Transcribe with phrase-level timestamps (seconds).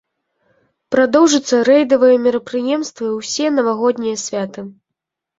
[0.93, 4.65] Прадоўжацца рэйдавыя мерапрыемствы ўсе навагоднія святы.